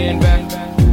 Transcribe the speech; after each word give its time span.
Thinking 0.00 0.18
back, 0.18 0.89